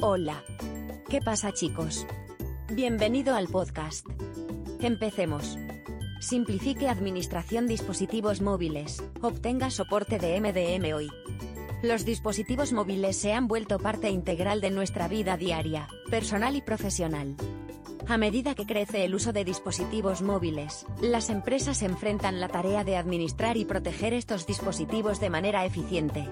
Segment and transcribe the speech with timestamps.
[0.00, 0.44] Hola.
[1.10, 2.06] ¿Qué pasa chicos?
[2.72, 4.06] Bienvenido al podcast.
[4.80, 5.58] Empecemos.
[6.20, 9.02] Simplifique Administración Dispositivos Móviles.
[9.22, 11.10] Obtenga soporte de MDM hoy.
[11.82, 17.34] Los dispositivos móviles se han vuelto parte integral de nuestra vida diaria, personal y profesional.
[18.06, 22.96] A medida que crece el uso de dispositivos móviles, las empresas enfrentan la tarea de
[22.96, 26.28] administrar y proteger estos dispositivos de manera eficiente.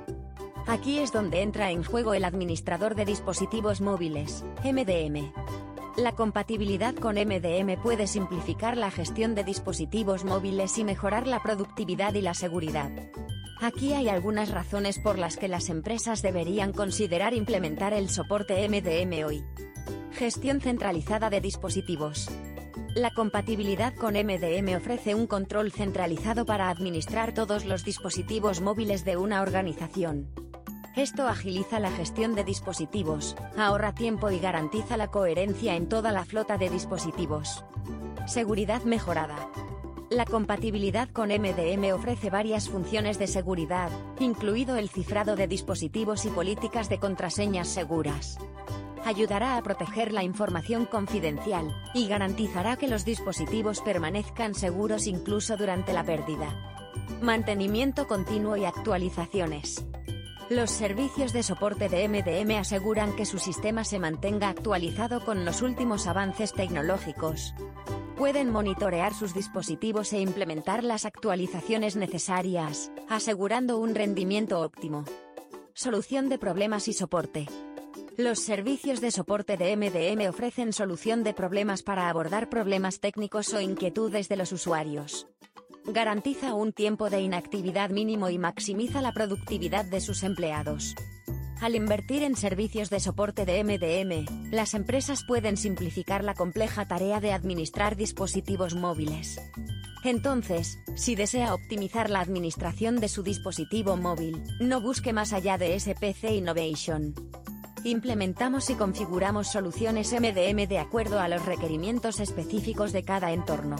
[0.67, 5.33] Aquí es donde entra en juego el administrador de dispositivos móviles, MDM.
[5.97, 12.15] La compatibilidad con MDM puede simplificar la gestión de dispositivos móviles y mejorar la productividad
[12.15, 12.91] y la seguridad.
[13.61, 19.25] Aquí hay algunas razones por las que las empresas deberían considerar implementar el soporte MDM
[19.25, 19.45] hoy.
[20.13, 22.29] Gestión centralizada de dispositivos.
[22.97, 29.17] La compatibilidad con MDM ofrece un control centralizado para administrar todos los dispositivos móviles de
[29.17, 30.46] una organización.
[30.97, 36.25] Esto agiliza la gestión de dispositivos, ahorra tiempo y garantiza la coherencia en toda la
[36.25, 37.63] flota de dispositivos.
[38.27, 39.51] Seguridad mejorada.
[40.09, 46.31] La compatibilidad con MDM ofrece varias funciones de seguridad, incluido el cifrado de dispositivos y
[46.31, 48.39] políticas de contraseñas seguras.
[49.05, 55.93] Ayudará a proteger la información confidencial, y garantizará que los dispositivos permanezcan seguros incluso durante
[55.93, 56.49] la pérdida.
[57.21, 59.85] Mantenimiento continuo y actualizaciones.
[60.49, 65.61] Los servicios de soporte de MDM aseguran que su sistema se mantenga actualizado con los
[65.61, 67.53] últimos avances tecnológicos.
[68.17, 75.05] Pueden monitorear sus dispositivos e implementar las actualizaciones necesarias, asegurando un rendimiento óptimo.
[75.75, 77.47] Solución de problemas y soporte.
[78.17, 83.61] Los servicios de soporte de MDM ofrecen solución de problemas para abordar problemas técnicos o
[83.61, 85.27] inquietudes de los usuarios
[85.89, 90.95] garantiza un tiempo de inactividad mínimo y maximiza la productividad de sus empleados.
[91.61, 97.21] Al invertir en servicios de soporte de MDM, las empresas pueden simplificar la compleja tarea
[97.21, 99.41] de administrar dispositivos móviles.
[100.05, 105.79] Entonces, si desea optimizar la administración de su dispositivo móvil, no busque más allá de
[105.81, 107.15] SPC Innovation.
[107.85, 113.77] Implementamos y configuramos soluciones MDM de acuerdo a los requerimientos específicos de cada entorno.